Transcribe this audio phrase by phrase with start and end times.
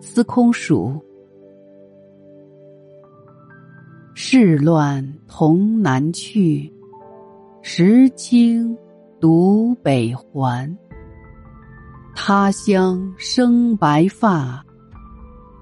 [0.00, 0.98] 司空曙。
[4.14, 6.72] 世乱同南去，
[7.62, 8.76] 时清
[9.20, 10.76] 独北还。
[12.14, 14.64] 他乡生白发，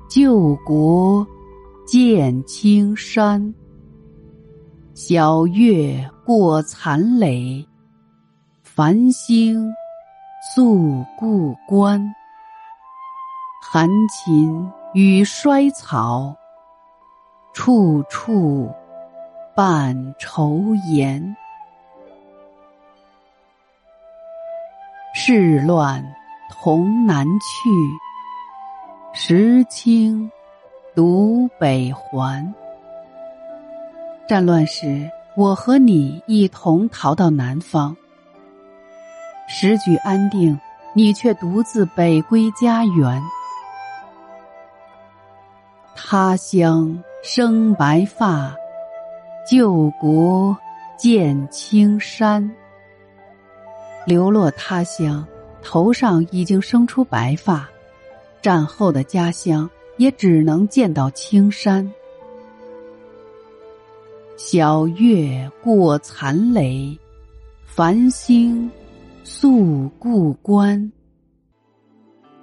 [0.08, 1.26] 旧国
[1.86, 3.54] 见青山。
[4.94, 7.64] 晓月过残垒，
[8.62, 9.68] 繁星。
[10.54, 12.00] 宿故关，
[13.60, 16.34] 寒禽与衰草，
[17.52, 18.72] 处处
[19.54, 21.36] 伴愁颜。
[25.14, 26.02] 事乱
[26.48, 27.68] 同南去，
[29.12, 30.30] 时清
[30.94, 32.54] 独北还。
[34.26, 37.94] 战乱时，我和你一同逃到南方。
[39.48, 40.58] 时局安定，
[40.94, 43.20] 你却独自北归家园。
[46.10, 48.56] 他乡生白发，
[49.46, 50.56] 旧国
[50.96, 52.50] 见青山。
[54.06, 55.22] 流落他乡，
[55.62, 57.68] 头上已经生出白发；
[58.40, 61.92] 战后的家乡，也只能见到青山。
[64.38, 66.98] 晓月过残垒，
[67.66, 68.70] 繁星。
[69.24, 70.90] 宿故关，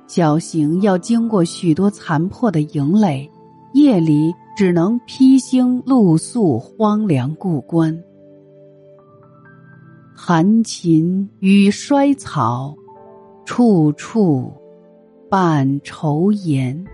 [0.06, 3.28] 小行要经过许多残破的营垒，
[3.76, 7.94] 夜里只能披星露宿荒凉故关。
[10.16, 12.74] 寒禽与衰草，
[13.44, 14.50] 处处
[15.30, 16.86] 伴愁颜。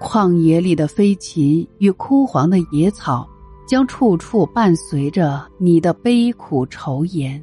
[0.00, 3.28] 旷野里的飞禽与枯黄的野草，
[3.68, 7.38] 将处处伴随着你的悲苦愁颜。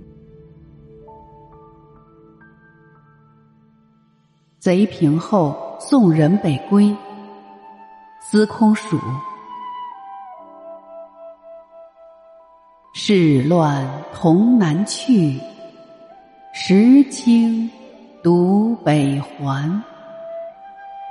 [4.58, 6.96] 贼平后送人北归，
[8.32, 8.98] 司空曙。
[12.94, 15.38] 事乱同南去，
[16.54, 17.70] 时清
[18.24, 19.84] 独北还。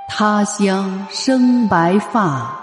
[0.09, 2.59] 他乡生白发，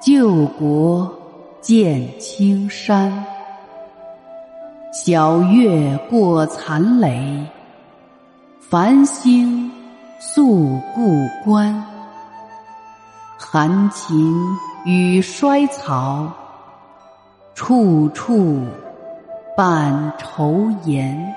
[0.00, 1.14] 旧国
[1.60, 3.12] 见青山。
[4.90, 7.46] 晓月过残垒，
[8.58, 9.70] 繁星。
[10.18, 11.82] 宿故关，
[13.42, 14.36] 寒禽
[14.84, 16.30] 与衰草，
[17.54, 18.62] 处处
[19.56, 21.34] 伴愁颜。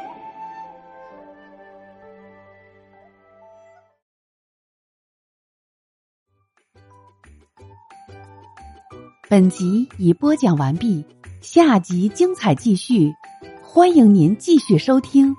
[9.30, 11.06] 本集已播讲完毕，
[11.40, 13.16] 下集精彩继续，
[13.64, 15.34] 欢迎您继续收听。